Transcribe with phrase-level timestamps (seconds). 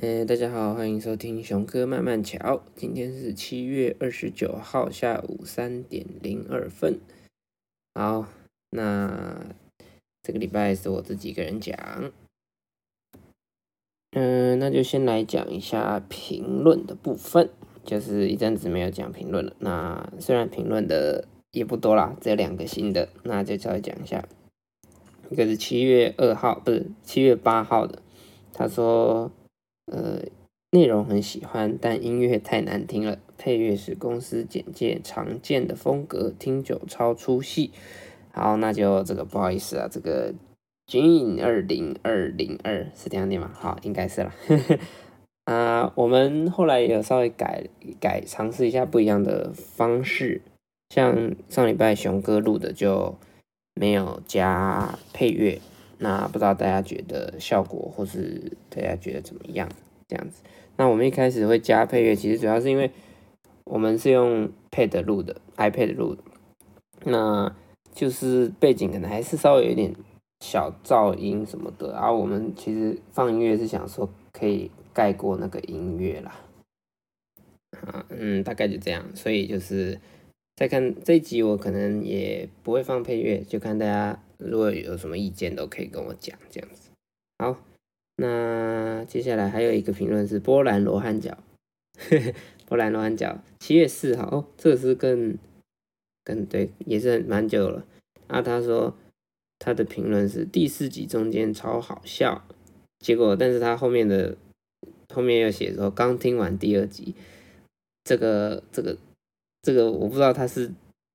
[0.00, 2.62] 呃，大家好，欢迎收听熊哥慢慢瞧。
[2.76, 7.00] 今天是七月二十九号下午三点零二分。
[7.96, 8.28] 好，
[8.70, 9.56] 那
[10.22, 12.12] 这个礼拜是我自己一个人讲。
[14.12, 17.50] 嗯，那就先来讲一下评论的部分，
[17.84, 19.56] 就是一阵子没有讲评论了。
[19.58, 24.28] 那虽然评论的也不多啦，只有两个新的，那就稍微讲一下。
[25.28, 28.00] 一个是七月二号，不是七月八号的，
[28.52, 29.32] 他说。
[29.90, 30.22] 呃，
[30.70, 33.18] 内容很喜欢，但音乐太难听了。
[33.36, 37.70] 配乐是公司简介常见的风格，听久超出戏。
[38.32, 40.34] 好，那就这个不好意思啊，这个
[40.86, 43.50] June 二零二零二是这样念吗？
[43.54, 44.32] 好，应该是了。
[45.46, 47.64] 啊，我们后来有稍微改
[48.00, 50.42] 改，尝试一下不一样的方式。
[50.90, 53.14] 像上礼拜熊哥录的就
[53.74, 55.60] 没有加配乐。
[55.98, 59.68] 那不知道大家觉得效果，或是大家觉得怎么样？
[60.06, 60.42] 这样子，
[60.76, 62.90] 那我们一开始会加配乐，其实主要是因为
[63.64, 66.22] 我们是用 Pad 录的，iPad 录的，
[67.04, 67.54] 那
[67.92, 69.94] 就是背景可能还是稍微有点
[70.40, 71.92] 小噪音什么的。
[71.92, 76.40] 然后我们其实放音乐是想说可以盖过那个音乐啦。
[78.08, 79.04] 嗯，大概就这样。
[79.14, 80.00] 所以就是
[80.56, 84.22] 再看这一集，我可能也不会放配乐，就看大家。
[84.38, 86.90] 如果有什么意见，都可以跟我讲，这样子。
[87.38, 87.62] 好，
[88.16, 91.38] 那接下来还有一个评论是波兰罗汉脚，
[92.66, 95.36] 波兰罗汉脚，七月四号，哦，这个是更
[96.24, 97.84] 更对，也是蛮久了。
[98.28, 98.96] 啊，他说
[99.58, 102.44] 他的评论是第四集中间超好笑，
[103.00, 104.36] 结果但是他后面的
[105.14, 107.14] 后面又写说刚听完第二集，
[108.04, 108.96] 这个这个
[109.62, 110.72] 这个我不知道他是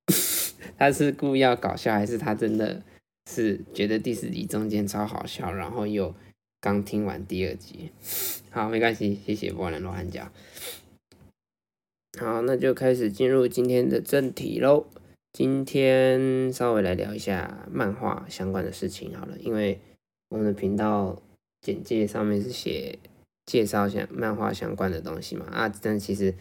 [0.77, 2.81] 他是故意要搞笑，还是他真的。
[3.29, 6.13] 是觉得第四集中间超好笑，然后又
[6.59, 7.91] 刚听完第二集，
[8.51, 10.31] 好，没关系，谢谢波兰罗汉家。
[12.19, 14.85] 好，那就开始进入今天的正题喽。
[15.31, 19.79] 今天稍微来聊一下漫画相关的事情好了，因为
[20.29, 21.21] 我们的频道
[21.61, 22.99] 简介上面是写
[23.45, 26.35] 介绍下漫画相关的东西嘛，啊，但其实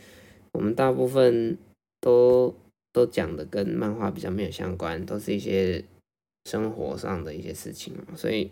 [0.52, 1.56] 我们大部分
[2.00, 2.54] 都
[2.92, 5.84] 都讲的跟漫画比较没有相关，都是一些。
[6.44, 8.50] 生活上的一些事情所以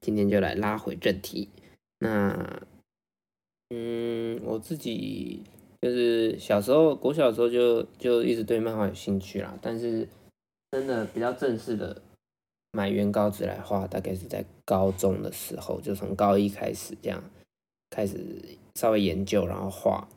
[0.00, 1.48] 今天就来拉回正题。
[1.98, 2.62] 那，
[3.70, 5.42] 嗯，我自己
[5.82, 9.58] 就是小时候，我小时候就就一直对漫画有兴趣啦。
[9.60, 10.06] 但是
[10.70, 12.00] 真的比较正式的
[12.70, 17.22] 买原稿纸来画，大概是在高中的时候，就从高一开始这样
[17.90, 18.18] 开始
[18.76, 20.08] 稍微研究，然后画。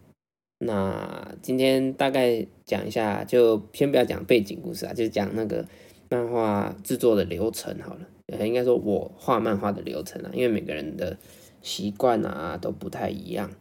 [0.60, 5.66] 那今天大概讲一下，就先不要讲背景故事啊，就讲那个。
[6.10, 11.16] 漫画制作的流程好了，应该说我画漫画的流程啊，因为每个人的
[11.62, 13.52] 习惯啊都不太一样。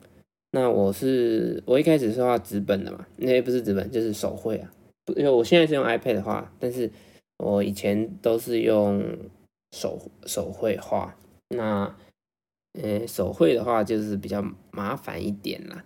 [0.52, 4.72] 那我是我一开始是画纸本的嘛，那不是纸本就是手绘啊，
[5.14, 6.90] 因为我现在是用 iPad 画，但是
[7.36, 9.04] 我以前都是用
[9.72, 11.14] 手手绘画。
[11.50, 11.94] 那
[12.80, 15.84] 嗯，手绘的话就是比较麻烦一点啦，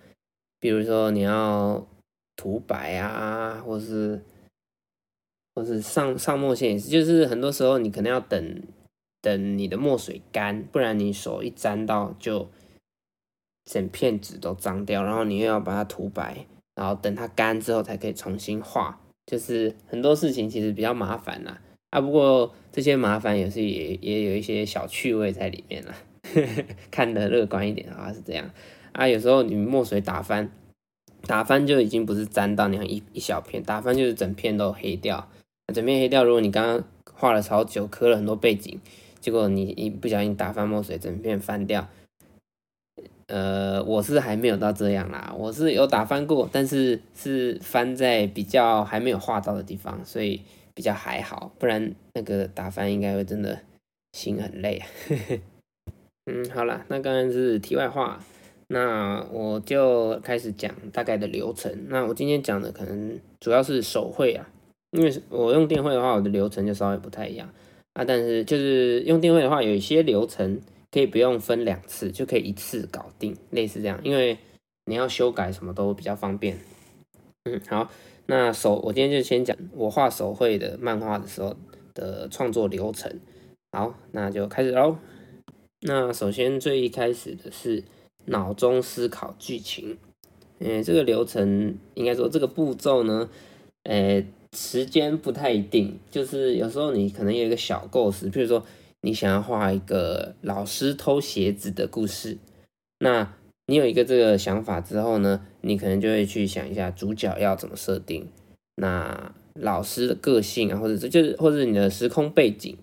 [0.60, 1.84] 比如说你要
[2.36, 4.22] 涂白啊，或是。
[5.54, 8.62] 或是上上墨线也是，就是很多时候你可能要等
[9.20, 12.50] 等你的墨水干，不然你手一沾到就
[13.64, 21.60] 整片纸都脏掉，然后你又要把它涂白，然后等它干之后才可以重新画，就是很多事情其实比较麻烦啦。
[21.90, 22.00] 啊。
[22.00, 25.94] 不过这些麻烦也是也也有一些小趣味在里面啦，
[26.90, 28.50] 看得乐观一点的话是这样
[28.92, 29.06] 啊。
[29.06, 30.50] 有时候你墨水打翻，
[31.26, 35.28] 打翻就已经不是沾到那样一一小片，打翻就是整片都黑掉。
[35.72, 36.84] 整片黑掉，如果你刚刚
[37.14, 38.78] 画了超久，磕了很多背景，
[39.20, 41.88] 结果你一不小心打翻墨水，整片翻掉。
[43.28, 50.42] 呃，我是还没有到这样啦，我是有打翻过，但是是翻在比较还没有画到的地方，所以
[50.74, 51.50] 比较还好。
[51.58, 53.60] 不然那个打翻应该会真的
[54.12, 54.86] 心很累啊。
[56.30, 58.22] 嗯，好了，那刚刚是题外话，
[58.66, 61.86] 那我就开始讲大概的流程。
[61.88, 64.46] 那我今天讲的可能主要是手绘啊。
[64.92, 67.48] 因为我用电绘的话，我的流程就稍微不太一样
[67.94, 68.04] 啊。
[68.04, 70.60] 但是就是用电绘的话，有一些流程
[70.90, 73.98] 可以不用分两次，就可以一次搞定，类似这样。
[74.04, 74.36] 因为
[74.84, 76.58] 你要修改什么都比较方便。
[77.44, 77.90] 嗯，好，
[78.26, 81.56] 那手我今天就先讲我画手绘的漫画的时候
[81.94, 83.18] 的创作流程。
[83.72, 84.98] 好，那就开始喽。
[85.80, 87.82] 那首先最一开始的是
[88.26, 89.96] 脑中思考剧情。
[90.58, 93.30] 嗯，这个流程应该说这个步骤呢，
[93.84, 94.22] 呃。
[94.56, 98.64] 时间不太一定，就是有时候你可能有一个小构思，譬如说
[99.00, 102.36] 你想要画一个老师偷鞋子的故事，
[102.98, 103.34] 那
[103.66, 108.28] 你有一个这个想法之后呢，你可能就会去想一下主角要怎么设定，
[108.76, 112.76] 那老师的个性啊，或者这就是或者你的时空背景，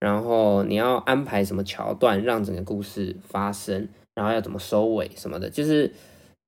[0.00, 5.90] 然后你要安排什么桥段让整个故事发生，然后要怎么收尾什么的，就是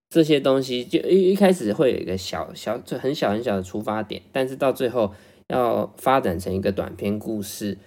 [0.09, 5.13] 这些东西就一一开始会有一个小小就很小很小的出发点，但是到最后
[5.49, 7.79] 要发展成一个短篇故事。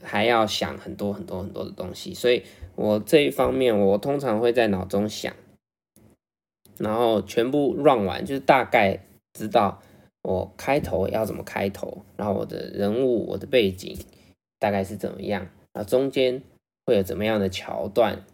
[0.00, 2.44] 还要想很多很多很多的东西，所以
[2.76, 5.34] 我这一方面我通常会在脑中想，
[6.78, 9.04] 然后全部 run 完，就是大概
[9.34, 9.82] 知道
[10.22, 13.98] 我开头要怎么开头，然后我的人物、我的背景
[14.60, 16.40] 大概是怎么样，然后中间
[16.86, 18.24] 会有怎么样的桥段，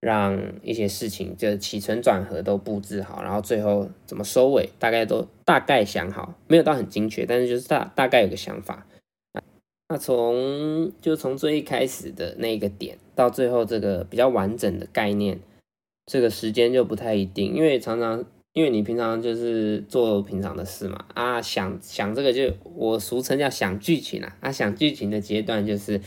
[0.00, 8.86] 让一些事情就起承转合都布置好，然后最后怎么收尾，大概都大概想好，没有到很精确，但是就是大大概有个想法。
[9.90, 15.40] 那从就从最一开始的那个点到最后这个比较完整的概念，
[16.04, 18.22] 这个时间就不太一定，因为常常
[18.52, 25.98] 因为你平常就是做平常的事嘛，啊想想这个就我俗称叫想剧情啊，啊想剧情的阶段就是，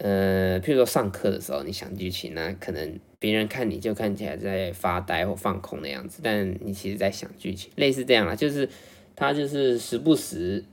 [0.00, 8.68] 呃，譬如说上课的时候你想剧情呢，可能别人看你就看起来在发呆或放空的样子，但你其实在想剧情，类似这样啦，就是
[9.14, 10.64] 他就是时不时。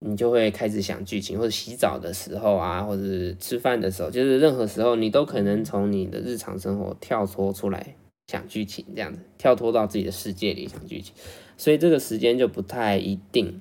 [0.00, 3.02] 你就会开始想剧情，或者洗澡的时候啊，或者
[3.40, 7.96] 吃饭的时候，就是任何时候，你都可能从你的日常生活跳脱出来
[8.28, 11.12] 想剧情，这样子跳脱到自己的世界里想剧情，
[11.56, 13.60] 所以这个时间就不太一定，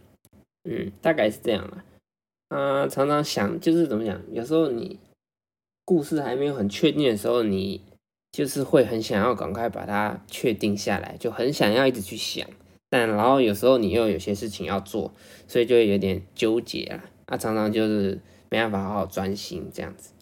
[0.69, 1.83] 嗯，大概是这样了。
[2.50, 5.00] 啊，常常想就是怎么讲，有时候你
[5.84, 7.82] 故事还没有很确定的时候，你
[8.32, 12.48] 就是会很想要赶快把它确定下来，就很想要一直去想。
[12.90, 15.14] 但然后有时候你又有些事情要做，
[15.48, 18.20] 所以就会有点纠结啊，啊，常常就是
[18.50, 20.14] 没办法好好专心这样子。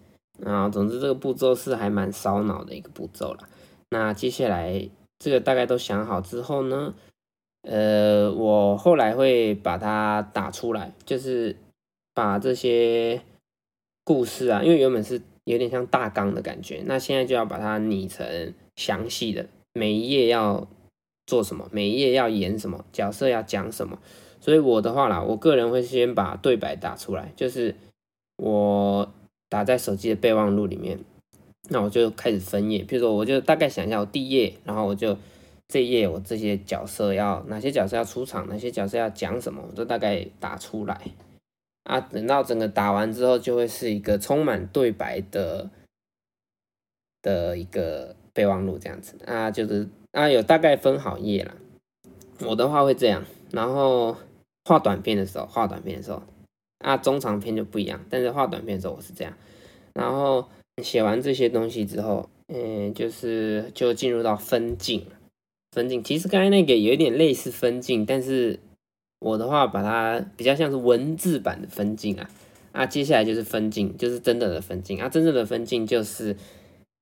[0.43, 3.47] 啊，总之这个步骤是还蛮烧脑的一个步骤了。
[3.91, 4.89] 那接下来
[5.19, 6.95] 这个大概都想好之后呢，
[7.61, 11.55] 呃，我后来会把它打出来，就是
[12.15, 13.21] 把这些
[14.03, 20.67] 故事啊，因为原本是有点像大纲的感觉，那现在就要把它拟成详细的，每一页要。
[21.27, 21.67] 做什么？
[21.71, 22.85] 每一页要演什么？
[22.93, 23.97] 角色要讲什么？
[24.39, 27.73] 所以我的话啦，我个人会先把对白打出来，就是
[28.37, 29.11] 我
[29.49, 30.99] 打在手机的备忘录里面。
[31.69, 35.17] 那我就开始分页，比如说我就大概想一下我第一页，然后我就
[35.67, 41.01] 这一页我这些角色要哪些角色要出场，哪些角色要讲什么，我都大概打出来。
[41.85, 45.71] 啊，等到整个打完之后，就会是一个充满对白的
[47.21, 49.87] 的一个备忘录这样子啊，就是。
[50.15, 51.55] 啊，有大概分好页了。
[52.39, 54.15] 我的话会这样，然后
[54.63, 56.23] 画短片的时候，画短片的时候，
[56.79, 57.99] 啊，中长篇就不一样。
[58.09, 59.33] 但是画短片的时候我是这样，
[59.93, 60.47] 然后
[60.81, 65.05] 写完这些东西之后，嗯，就是就进入到分镜。
[65.73, 68.57] 分镜其实刚才那个有点类似分镜，但是
[69.19, 72.29] 我的话把它比较像是文字版的分镜啊。
[72.71, 75.07] 啊，接下来就是分镜，就是真的的分镜啊。
[75.07, 76.35] 真正的分镜就是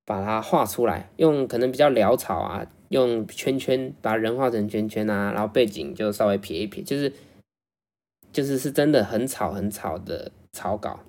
[0.04, 2.66] 把它画出来，用可能比较潦草啊。
[2.90, 7.12] 用圈圈把人画成圈圈啊，然后背景就稍微撇一撇，就是
[8.30, 11.00] 就是是真的很草很草的草稿，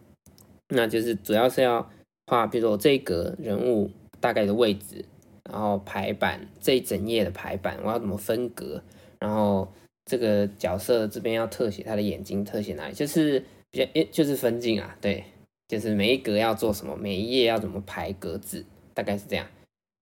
[0.69, 1.87] 那就是主要是要
[2.25, 5.05] 画，比如说这一格人物大概的位置，
[5.43, 8.81] 然后排版这一整页的排版我要怎么分格，
[9.19, 9.71] 然后
[10.05, 15.23] 这个角色这边要特写他的眼睛，特写哪里，就是比较就是分镜啊，对，
[15.67, 19.47] 就是每一格要做什么，每一页要怎么排格子，大概是这样。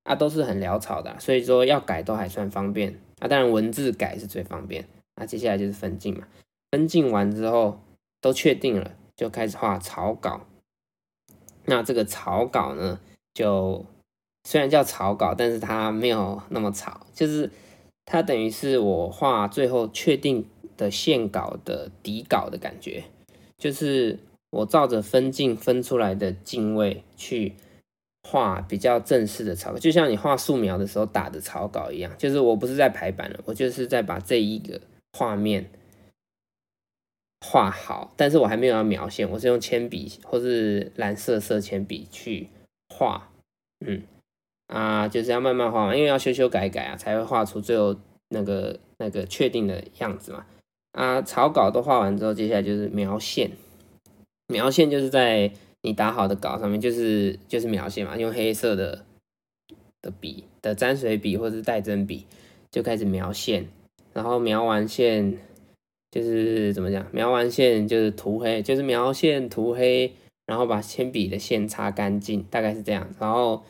[0.04, 3.28] 啊，都是很潦草的，所以说要改都还算方便啊。
[3.30, 4.86] 当然文字改是最方便。
[5.16, 6.28] 那接下来就是分镜嘛，
[6.72, 7.80] 分镜完之后
[8.20, 10.42] 都确定了，就开始画草稿。
[11.66, 13.00] 那这个草稿呢，
[13.34, 13.86] 就
[14.44, 17.50] 虽然叫草稿，但是它没有那么草，就是
[18.06, 20.46] 它等于是我画最后确定
[20.78, 23.04] 的线稿的底稿的感觉，
[23.58, 24.20] 就是
[24.52, 27.54] 我照着分镜分出来的镜位去。
[28.26, 34.80] 画比较正式的草稿，就像你画素描的时候打的草稿一样，就是我不是在排版了，我就是在把这一个
[35.12, 35.70] 画面
[37.42, 42.48] 画好，但是我还没有要描线，我是用铅笔或是蓝色色铅笔去
[42.96, 43.30] 画，
[43.86, 44.02] 嗯，
[44.74, 47.96] 啊，就是要慢慢画嘛，因为要修修改改啊，才会画出最后
[48.30, 50.46] 那个那个确定的样子嘛，
[50.92, 53.52] 啊，草稿都画完之后，接下来就是描线，
[54.48, 55.52] 描线就是在。
[55.86, 59.04] 你打好的稿上面就是就是描线嘛，用黑色的
[60.02, 62.26] 的笔的沾水笔或者是带针笔
[62.72, 63.68] 就开始描线，
[64.14, 65.38] 然后描完线
[66.10, 67.06] 就是怎么讲？
[67.12, 70.14] 描完线就是涂黑，就是描线涂黑，
[70.46, 73.10] 然后把铅笔的线擦干净，大概是这样。
[73.20, 73.62] 然后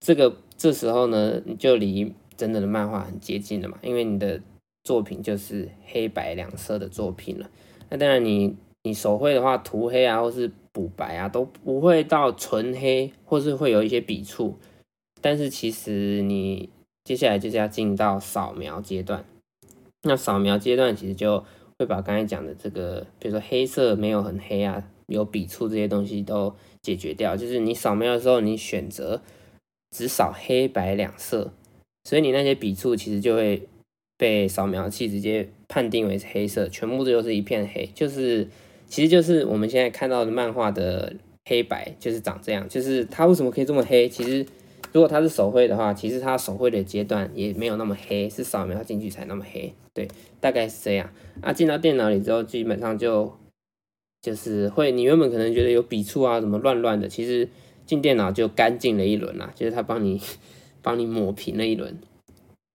[0.00, 4.40] 这个这时候呢，你就离真正的漫画很接近了嘛，因为你的
[4.82, 7.50] 作品就是黑白两色的作品了。
[7.90, 14.56] 那当然，你你手绘的话，涂黑啊，或是补白啊，都不会到纯黑，或是会有一些笔触。
[15.20, 16.70] 但是其实你
[17.04, 19.22] 接下来就是要进到扫描阶段。
[20.02, 21.44] 那扫描阶段其实就
[21.78, 27.36] 会把刚才讲的这个，比如说黑色没有很黑啊，有笔触这些东西都解决掉。
[27.36, 29.20] 就是你扫描的时候，你选择。
[29.90, 31.52] 只扫黑白两色，
[32.04, 33.66] 所以你那些笔触其实就会
[34.16, 38.46] 被扫描器直接判定为黑色，全部都是一片黑，就是
[38.86, 44.08] 其实就是我们现在看到的漫画的黑白就是长这样，就是它为什么可以这么黑？
[44.08, 44.46] 其实
[44.92, 50.06] 如果它是手绘的话，其实它手绘的阶段也没有那么黑，是扫描进去才那么黑，对，
[50.38, 51.12] 大概是这样。
[51.40, 53.36] 啊，进到电脑里之后，基本上就
[54.22, 57.48] 就是会，你原本可能觉得有笔触啊什么乱乱的，其实。
[57.90, 60.20] 进电脑就干净了一轮啦，就是他帮你
[60.80, 61.98] 帮你抹平了一轮。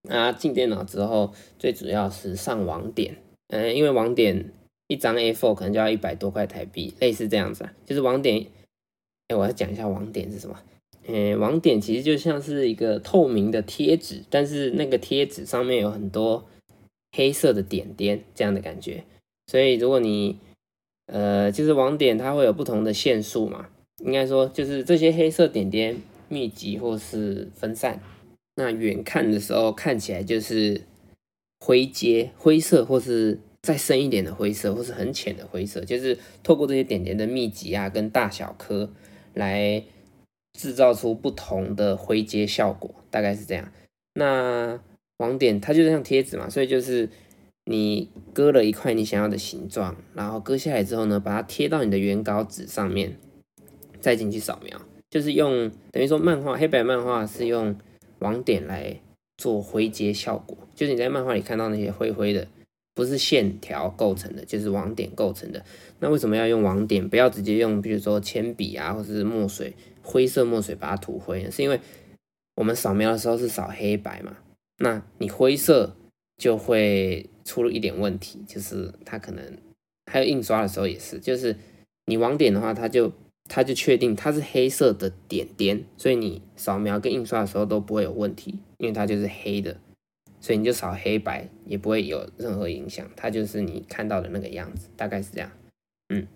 [0.09, 3.15] 啊，进电脑之后，最主要是上网点，
[3.47, 4.51] 嗯，因为网点
[4.89, 7.73] 一张 A4 可能就要一百多块台币，类似这样子啊。
[7.85, 8.45] 就是网点，
[9.29, 10.59] 哎，我要讲一下网点是什么。
[11.07, 16.45] 嗯，网点其实就像是一个透明的贴纸，但是那个贴纸上面有很多
[17.15, 19.05] 黑色的点点，这样的感觉。
[19.47, 20.37] 所以如果你，
[21.05, 23.69] 呃，就是网点它会有不同的线数嘛。
[24.03, 28.01] 应该说，就是这些黑色点点密集或是分散，
[28.55, 30.81] 那远看的时候看起来就是
[31.59, 38.91] 灰阶、灰色，或是再深一点的灰色，或是很浅的灰色，就是透过这些点点的密集啊跟大小颗
[39.33, 39.81] 来
[40.59, 43.71] 制造出不同的灰阶效果，大概是这样。
[44.15, 44.79] 那
[45.17, 47.09] 网点它就像贴纸嘛，所以就是
[47.65, 53.17] 你割了一块你想要的形状，然后割下来之后呢，把它贴到你的原稿纸上面。
[54.05, 57.75] 再进去扫描，就是用等于说漫画黑白漫画是用
[58.19, 58.95] 网点来
[59.35, 62.47] 做灰阶效果，就是你在漫画里看到那些灰灰的，
[62.93, 65.65] 不是线条构成的，就是网点构成的。
[65.97, 67.09] 那为什么要用网点？
[67.09, 71.49] 不要直接用，比如说铅笔啊，或者是墨水，灰色墨水把它涂灰呢？
[71.49, 71.79] 是因为
[72.53, 74.37] 我们扫描的时候是扫黑白嘛？
[74.77, 75.95] 那你灰色
[76.37, 79.43] 就会出了一点问题，就是它可能
[80.05, 81.55] 还有印刷的时候也是，就是
[82.05, 83.11] 你网点的话，它就。
[83.47, 89.77] 它就确定它是黑色的点点，所以你扫描跟印刷的时候都不会有问题，因为它就是黑的，
[90.41, 95.51] 所以你就扫黑白也不会有任何影响，它就是你看到的那个样子，大概是这样。
[96.09, 96.27] 嗯，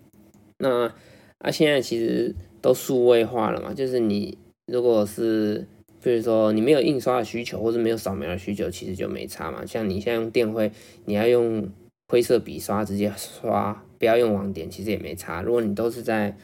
[0.58, 0.92] 那
[1.38, 5.66] 啊现在其实都数位化了嘛，就是你如果是
[6.02, 9.66] 比如说你没有印刷的需求或者没有扫描的需求，其实就没差嘛。
[9.66, 10.70] 像你现在用电绘，
[11.04, 11.68] 你要用
[12.08, 15.42] 灰色笔刷直接刷，不要用网点，其实也没差。
[15.42, 16.36] 如果你都是在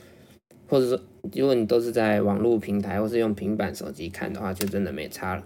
[0.68, 1.00] 或者说，
[1.32, 5.44] 如果你都是在网络平台或是用平板手机看的话，就真的没差了。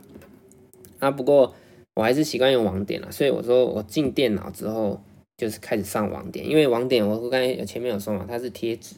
[0.99, 1.55] 啊，不过
[1.95, 5.01] 我还是习惯用网点了，所以我说我进电脑之后
[5.37, 8.97] 就是开始上网点，因为网点我刚才前面有说嘛，它是贴纸，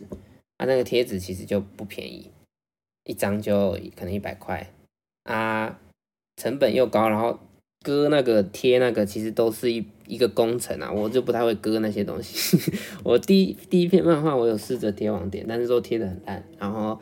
[0.59, 2.31] 啊，那个贴纸其实就不便宜，
[3.05, 4.71] 一张就可能一百块，
[5.25, 5.79] 啊，
[6.37, 7.39] 成本又高，然后。
[7.85, 12.59] 割那个贴那个其实都是一一个工程啊，我就不太会割那些东西。
[13.03, 17.01] 我第一第一篇漫画我有试着贴网点，但是都贴的很烂，然后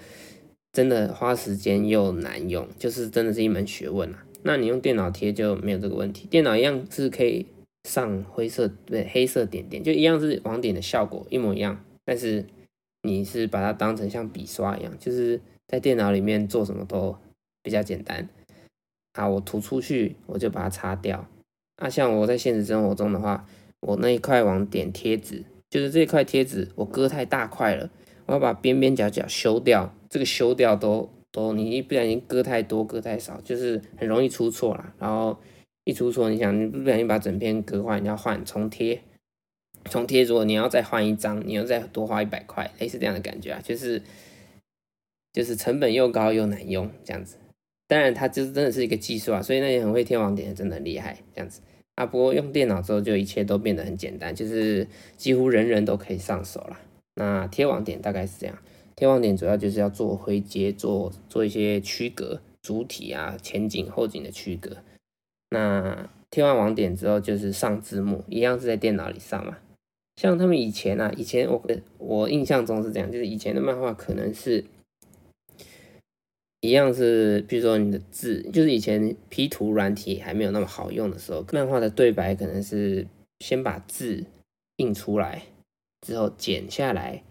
[0.73, 4.25] 真的花时间又难用，就是真的是一门学问啊。
[4.45, 7.45] 那你用电脑贴就没有这个问题，电脑一样是可以
[7.89, 12.47] 上灰色对黑色点点，就一样是网点的效果一模一样，但是
[13.03, 17.17] 你是把它当成像笔刷一样，就是在电脑里面做什么都
[17.63, 18.29] 比较简单。
[19.15, 21.29] 啊，我涂出去，我就把它擦掉。
[21.81, 23.47] 啊，像我在现实生活中的话，
[23.81, 27.91] 我那一块网点贴纸，就是这块贴纸，我割太大块了，
[28.27, 29.93] 我要把边边角角修掉。
[30.11, 34.93] 这个修掉都都，你一不小心割太多，割太少，就是很容易出错啦。
[34.99, 35.39] 然后
[35.85, 39.01] 一出错，你想你不小心把整片割坏，你要换重贴，
[39.85, 44.03] 重贴如果你要再换一张，你要再多花一百块，类似这样的感觉啊，就是
[45.33, 47.37] 就是成本又高又难用这样子。
[47.87, 51.61] 当然，它就是真的是一个技术啊，所以那些很会贴网点的真的很厉害，这样子
[52.01, 52.07] 啊。
[52.07, 56.79] 不过用电脑之后，就一切都变得很简单，就是几乎人人都可以上手了。
[57.15, 58.59] 那贴网点大概是这样，
[58.97, 64.77] 贴网点主要就是要做灰阶，做做一些区隔，主体啊、前景、后景的区隔。
[65.51, 69.59] 那贴完网点之后，就是上字幕，一样是在电脑里上嘛。
[70.17, 71.63] 像他们以前啊，以前我
[71.99, 74.65] 我印象中是这样，就是以前的漫画可能是。
[76.61, 83.07] 一样是，比如说你的字，就是以前 P 图软体还没有那么好用的时候，漫画的对白可能是
[83.39, 84.25] 先把字
[84.77, 85.43] 印出来，
[86.07, 87.23] 之后剪下来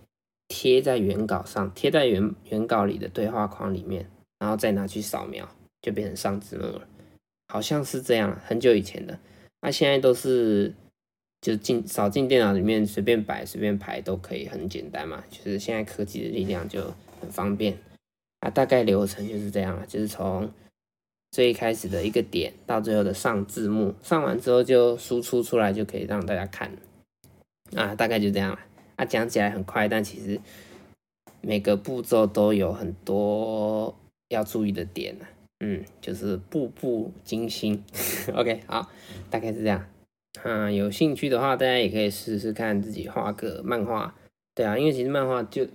[0.48, 4.10] 贴在原稿上，贴在原原稿里的对话框里面，
[4.40, 5.48] 然后再拿去扫描，
[5.82, 6.88] 就变成上字幕了，
[7.50, 9.20] 好像是这样，很久以前的。
[9.62, 10.74] 那现在都是
[11.42, 15.24] 就进扫进电脑里面随便摆随便排都可以，很简单嘛。
[15.30, 16.82] 就是现在科技的力量就
[17.22, 17.78] 很方便
[18.40, 18.50] 啊。
[18.50, 20.52] 大概流程就是这样了，就是从
[21.32, 26.72] 最开始的一个点到最后的上字幕，上完之后就输出出来就可以让大家看
[27.76, 27.96] 啊。
[27.96, 28.60] 大概就这样了。
[28.96, 30.40] 啊，讲起来很快，但其实
[31.42, 33.96] 每个步骤都有很多
[34.28, 35.26] 要注意的点呢。
[35.62, 37.84] 嗯，就是步步惊心。
[38.34, 38.90] OK，好，
[39.30, 39.86] 大概是这样。
[40.44, 44.16] 啊，有兴趣的话，大家也可以试试看自己画个漫画。
[44.56, 45.68] 对啊，因为其实漫画就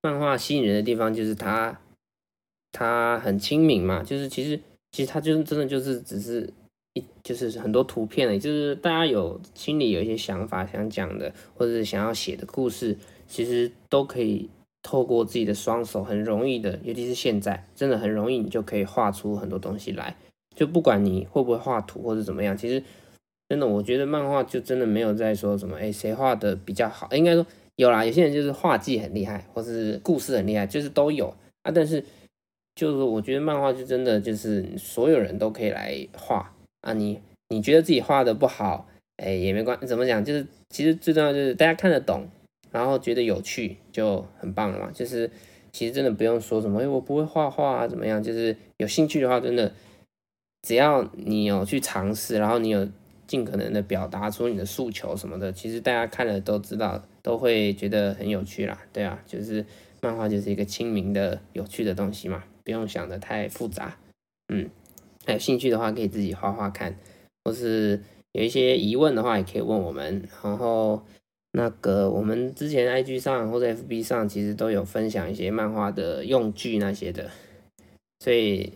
[0.00, 1.80] 漫画吸引人的地方就是它
[2.72, 4.58] 它很亲民嘛，就是其实
[4.90, 6.50] 其实它就是真的就是只是
[6.94, 12.96] 一就是很多图片，也就是大家有心里有一些想法想讲的，或者是想要写的故事，
[13.28, 14.50] 其实都可以。
[14.84, 20.16] 透过自己的双手，很容易的，尤其是现在，真的很容易，你就可以画出很多东西来。
[20.56, 22.82] 就不管你会不会画图或者怎么样，其实
[23.48, 27.08] 真的，我觉得漫画就真的没有在说什么，哎，谁画的比较好？
[27.12, 31.70] 应该说有啦，有些人就是画技很厉害，或是故事很厉害，就是都有啊。
[31.72, 32.04] 但是
[32.74, 36.92] 就是我觉得漫画就真的就是所有人都可以来画啊。
[36.92, 40.24] 你你觉得自己画的不好，哎，也没关，怎么讲？
[40.24, 42.28] 就是其实最重要就是大家看得懂。
[42.70, 45.30] 然后觉得有趣就很棒了嘛，就是
[45.72, 48.22] 其实真的不用说什么，哎，我不会画画啊，怎么样？
[48.22, 49.70] 就是有兴趣的话，真的
[50.62, 52.88] 只要你有去尝试，然后你有
[53.26, 58.80] 尽可能的表达出你的诉求什么的，其实大家看了都知道，都会觉得很有趣啦。
[58.90, 59.62] 对啊，就是
[60.00, 63.96] 漫画就是一个亲民的、有趣的东西嘛，不用想的太复杂。
[64.48, 64.68] 嗯，
[65.26, 66.96] 还有兴趣的话可以自己画画看，
[67.44, 68.02] 或是
[68.32, 71.02] 有一些疑问的话也可以问我们，然后。
[71.54, 77.28] 那个我们之前 IG 上或者 FB 上其实都有分享一些漫画的用具那些的，
[78.20, 78.72] 所以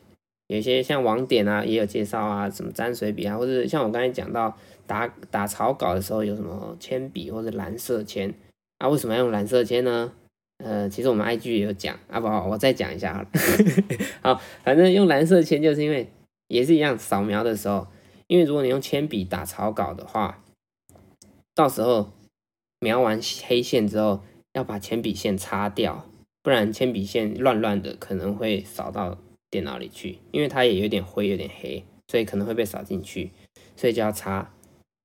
[0.48, 4.54] 有些像网点啊也有介绍啊，什么沾水笔啊，或者像我刚才讲到
[4.86, 8.34] 打打草稿的时候有什么铅笔或者蓝色铅
[8.76, 10.12] 啊，为什么要用蓝色铅呢？
[10.58, 13.28] 呃，其实我们 IG 也有讲啊，不，我再讲一下好了。
[14.22, 16.10] 好，反正用蓝色铅就是因为
[16.48, 17.86] 也是一样，扫描的时候，
[18.26, 20.42] 因为如果你用铅笔打草稿的话，
[21.54, 22.10] 到时候。
[22.78, 24.20] 描完黑线之后，
[24.52, 26.06] 要把铅笔线擦掉，
[26.42, 29.16] 不然铅笔线乱乱的可能会扫到
[29.50, 33.30] 电脑里去，因为它也有点灰，有点黑，所以可能会被扫进去，
[33.76, 34.52] 所以就要擦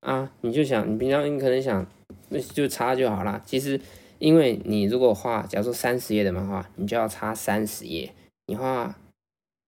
[0.02, 0.30] 啊。
[0.42, 1.88] 你就想，你平常你可能想，
[2.28, 3.42] 那就擦就好啦。
[3.46, 3.80] 其实，
[4.22, 8.14] 因为你如果画，假如说三十页的漫画，你就要擦三十页，
[8.46, 8.98] 你画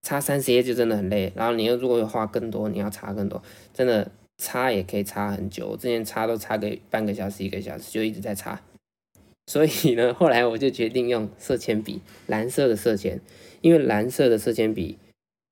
[0.01, 1.33] 擦三十页就真的很累。
[1.35, 4.11] 然后你又如果画更多，你要擦更多，真的。
[4.39, 8.59] 擦也可以擦很久，我之前擦都擦个半个小时、一个小时，就一直在擦。
[9.45, 13.21] 所以呢，后来我就决定用色铅笔，蓝色的色铅，
[13.61, 14.97] 因为蓝色的色铅笔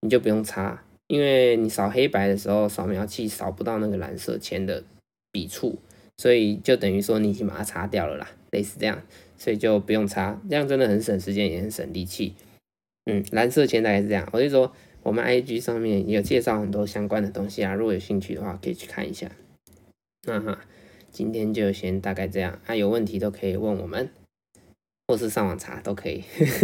[0.01, 4.83] 你就不用擦，因为你扫黑白的时候，扫描器扫不到那个蓝色铅的
[5.31, 5.77] 笔触，
[6.21, 9.01] 所以就等于说你已经把它擦掉了啦，类似这样，
[9.37, 12.35] 所以就不用擦，这样真的很省时间，也很省力气。
[13.05, 14.71] 嗯，蓝色铅大概是这样，我就说。
[15.03, 19.31] 我们 IG 上面也有介绍很多相关的东西啊，如果有兴趣的话，可以去看一下。
[20.27, 20.61] 那哈，
[21.09, 24.11] 今天就先大概这样，啊，有问题都可以问我们，
[25.07, 26.23] 或是上网查都可以。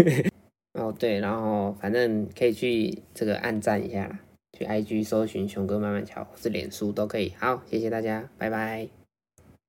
[0.77, 4.19] 哦，对，然后反正可以去这个按赞一下啦，
[4.55, 7.33] 去 IG 搜寻熊哥慢慢瞧，或是脸书都可以。
[7.39, 9.06] 好，谢谢大家，拜拜。